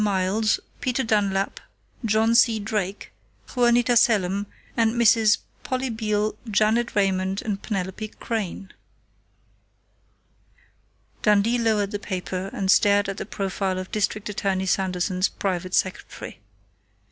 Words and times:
Miles, 0.03 0.59
Peter 0.79 1.03
Dunlap, 1.03 1.59
John 2.03 2.33
C. 2.33 2.59
Drake, 2.59 3.11
Juanita 3.55 3.95
Selim, 3.95 4.47
and 4.75 4.97
Misses 4.97 5.37
Polly 5.63 5.91
Beale, 5.91 6.33
Janet 6.49 6.95
Raymond, 6.95 7.43
and 7.43 7.61
Penelope 7.61 8.07
Crain." 8.19 8.73
Dundee 11.21 11.59
lowered 11.59 11.91
the 11.91 11.99
paper 11.99 12.49
and 12.51 12.71
stared 12.71 13.09
at 13.09 13.17
the 13.17 13.27
profile 13.27 13.77
of 13.77 13.91
District 13.91 14.27
Attorney 14.27 14.65
Sanderson's 14.65 15.29
private 15.29 15.75
secretary. 15.75 16.39